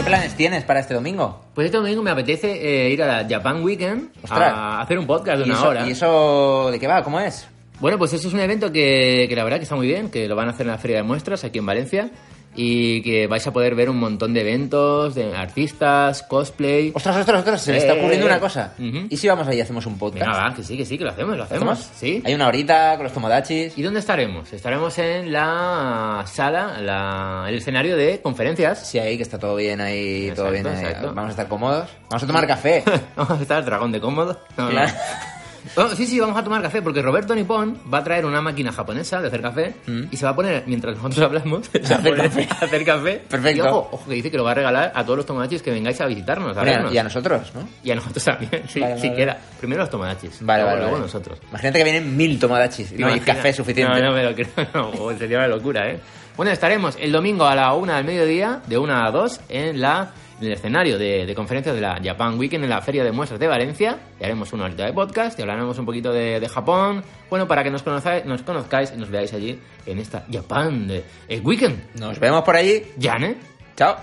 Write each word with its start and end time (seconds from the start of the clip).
¿Qué 0.00 0.06
planes 0.06 0.34
tienes 0.34 0.64
para 0.64 0.80
este 0.80 0.94
domingo? 0.94 1.44
Pues 1.54 1.66
este 1.66 1.76
domingo 1.76 2.02
me 2.02 2.10
apetece 2.10 2.86
eh, 2.86 2.88
ir 2.88 3.02
a 3.02 3.06
la 3.22 3.28
Japan 3.28 3.62
Weekend 3.62 4.08
Ostras. 4.22 4.50
a 4.50 4.80
hacer 4.80 4.98
un 4.98 5.06
podcast 5.06 5.40
de 5.40 5.46
¿Y 5.46 5.50
una 5.50 5.58
eso, 5.58 5.68
hora. 5.68 5.86
¿Y 5.86 5.90
eso 5.90 6.70
de 6.70 6.80
qué 6.80 6.86
va? 6.86 7.04
¿Cómo 7.04 7.20
es? 7.20 7.46
Bueno, 7.80 7.98
pues 7.98 8.14
eso 8.14 8.28
es 8.28 8.32
un 8.32 8.40
evento 8.40 8.72
que, 8.72 9.26
que 9.28 9.36
la 9.36 9.44
verdad 9.44 9.58
que 9.58 9.64
está 9.64 9.76
muy 9.76 9.86
bien, 9.86 10.10
que 10.10 10.26
lo 10.26 10.36
van 10.36 10.48
a 10.48 10.52
hacer 10.52 10.64
en 10.64 10.72
la 10.72 10.78
Feria 10.78 10.96
de 10.96 11.02
Muestras 11.02 11.44
aquí 11.44 11.58
en 11.58 11.66
Valencia 11.66 12.10
y 12.56 13.00
que 13.02 13.26
vais 13.28 13.46
a 13.46 13.52
poder 13.52 13.74
ver 13.74 13.88
un 13.88 13.98
montón 13.98 14.34
de 14.34 14.40
eventos, 14.40 15.14
de 15.14 15.34
artistas, 15.36 16.22
cosplay. 16.24 16.90
Ostras, 16.94 17.16
ostras, 17.18 17.38
ostras, 17.38 17.62
se 17.62 17.72
me 17.72 17.78
está 17.78 17.94
Eh, 17.94 17.98
ocurriendo 17.98 18.26
eh, 18.26 18.30
una 18.30 18.40
cosa. 18.40 18.74
ujú. 18.78 19.06
¿Y 19.08 19.16
si 19.16 19.28
vamos 19.28 19.46
ahí 19.46 19.58
y 19.58 19.60
hacemos 19.60 19.86
un 19.86 19.98
podcast? 19.98 20.26
Venga, 20.26 20.48
va, 20.48 20.54
que 20.54 20.62
sí, 20.62 20.76
que 20.76 20.84
sí, 20.84 20.98
que 20.98 21.04
lo 21.04 21.10
hacemos, 21.10 21.36
lo 21.36 21.44
hacemos. 21.44 21.78
Sí. 21.94 22.22
Hay 22.24 22.34
una 22.34 22.48
horita 22.48 22.94
con 22.96 23.04
los 23.04 23.12
tomodachis. 23.12 23.78
¿Y 23.78 23.82
dónde 23.82 24.00
estaremos? 24.00 24.52
Estaremos 24.52 24.98
en 24.98 25.32
la 25.32 26.24
sala, 26.26 26.80
la- 26.80 27.46
el 27.48 27.54
escenario 27.56 27.96
de 27.96 28.20
conferencias. 28.20 28.86
Sí, 28.86 28.98
ahí 28.98 29.16
que 29.16 29.22
está 29.22 29.38
todo 29.38 29.54
bien 29.56 29.80
ahí, 29.80 30.32
todo 30.34 30.52
Exacto, 30.52 30.70
bien 30.70 30.86
ahí. 30.86 30.94
Vamos 31.04 31.26
a 31.26 31.30
estar 31.30 31.48
cómodos. 31.48 31.88
Vamos 32.10 32.22
a 32.22 32.26
tomar 32.26 32.46
café. 32.46 32.82
Vamos 33.16 33.38
a 33.38 33.42
estar 33.42 33.64
dragón 33.64 33.92
de 33.92 34.00
cómodo. 34.00 34.40
No, 34.56 34.70
no. 34.70 34.80
Oh, 35.76 35.88
sí, 35.90 36.06
sí, 36.06 36.18
vamos 36.18 36.36
a 36.36 36.44
tomar 36.44 36.62
café 36.62 36.82
porque 36.82 37.02
Roberto 37.02 37.34
Nippon 37.34 37.78
va 37.92 37.98
a 37.98 38.04
traer 38.04 38.24
una 38.24 38.40
máquina 38.40 38.72
japonesa 38.72 39.20
de 39.20 39.28
hacer 39.28 39.42
café 39.42 39.74
y 40.10 40.16
se 40.16 40.24
va 40.24 40.32
a 40.32 40.36
poner, 40.36 40.64
mientras 40.66 40.96
nosotros 40.96 41.24
hablamos, 41.24 41.66
se 41.72 41.80
va 41.80 41.96
a 41.96 41.98
hacer 41.98 42.14
poner 42.16 42.30
café. 42.30 42.48
a 42.60 42.64
hacer 42.64 42.84
café. 42.84 43.22
Perfecto. 43.28 43.64
Y 43.64 43.68
ojo, 43.68 43.88
ojo, 43.92 44.08
que 44.08 44.14
dice 44.14 44.30
que 44.30 44.36
lo 44.36 44.44
va 44.44 44.52
a 44.52 44.54
regalar 44.54 44.92
a 44.94 45.04
todos 45.04 45.18
los 45.18 45.26
tomodachis 45.26 45.62
que 45.62 45.70
vengáis 45.70 46.00
a 46.00 46.06
visitarnos, 46.06 46.56
a 46.56 46.62
Bueno, 46.62 46.92
y 46.92 46.98
a 46.98 47.02
nosotros, 47.02 47.52
¿no? 47.54 47.68
Y 47.82 47.90
a 47.90 47.94
nosotros 47.94 48.24
también, 48.24 48.62
sí, 48.68 48.80
Vale, 48.80 48.98
sí 48.98 49.08
vale, 49.08 49.16
queda. 49.16 49.38
Primero 49.58 49.82
los 49.82 49.90
tomodachis, 49.90 50.38
Vale, 50.44 50.62
luego, 50.62 50.78
luego 50.78 50.98
nosotros. 50.98 51.38
Imagínate 51.48 51.78
que 51.78 51.84
vienen 51.84 52.16
mil 52.16 52.38
tomodachis 52.38 52.92
y 52.92 52.96
no 52.96 53.08
hay 53.08 53.20
café 53.20 53.52
suficiente. 53.52 54.00
No, 54.00 54.10
no 54.10 54.14
me 54.14 54.24
lo 54.24 54.34
creo, 54.34 54.48
no, 54.74 54.90
oh, 54.98 55.12
sería 55.14 55.38
una 55.38 55.48
locura, 55.48 55.90
¿eh? 55.90 56.00
Bueno, 56.36 56.52
estaremos 56.52 56.96
el 56.98 57.12
domingo 57.12 57.44
a 57.44 57.54
la 57.54 57.74
una 57.74 57.96
del 57.96 58.06
mediodía, 58.06 58.62
de 58.66 58.78
una 58.78 59.04
a 59.06 59.10
dos, 59.10 59.40
en 59.48 59.80
la 59.80 60.12
el 60.40 60.52
escenario 60.52 60.98
de, 60.98 61.26
de 61.26 61.34
conferencias 61.34 61.74
de 61.74 61.80
la 61.80 62.00
Japan 62.02 62.38
Weekend 62.38 62.64
en 62.64 62.70
la 62.70 62.80
Feria 62.80 63.04
de 63.04 63.12
Muestras 63.12 63.40
de 63.40 63.46
Valencia. 63.46 63.98
Y 64.20 64.24
haremos 64.24 64.52
una 64.52 64.64
horita 64.64 64.86
de 64.86 64.92
podcast 64.92 65.38
y 65.38 65.42
hablaremos 65.42 65.78
un 65.78 65.86
poquito 65.86 66.12
de, 66.12 66.40
de 66.40 66.48
Japón. 66.48 67.02
Bueno, 67.28 67.46
para 67.46 67.62
que 67.62 67.70
nos 67.70 67.82
conozcáis, 67.82 68.24
nos 68.24 68.42
conozcáis 68.42 68.92
y 68.94 68.98
nos 68.98 69.10
veáis 69.10 69.32
allí 69.32 69.58
en 69.86 69.98
esta 69.98 70.24
Japan 70.30 70.88
de, 70.88 71.04
eh, 71.28 71.40
Weekend. 71.40 71.98
Nos 71.98 72.18
vemos 72.18 72.42
por 72.42 72.56
allí. 72.56 72.82
¿Ya, 72.96 73.16
¿eh? 73.16 73.36
Chao. 73.76 73.96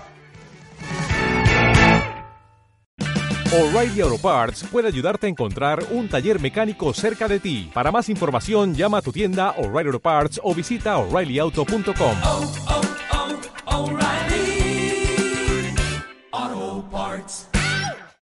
O'Reilly 3.50 4.02
Auto 4.02 4.18
Parts 4.18 4.64
puede 4.70 4.88
ayudarte 4.88 5.26
a 5.26 5.30
encontrar 5.30 5.82
un 5.90 6.06
taller 6.06 6.38
mecánico 6.38 6.92
cerca 6.92 7.26
de 7.28 7.40
ti. 7.40 7.70
Para 7.72 7.90
más 7.90 8.10
información, 8.10 8.74
llama 8.74 8.98
a 8.98 9.02
tu 9.02 9.10
tienda 9.10 9.52
O'Reilly 9.56 9.88
Auto 9.88 10.00
Parts 10.00 10.38
o 10.44 10.54
visita 10.54 10.98
oreillyauto.com. 10.98 12.87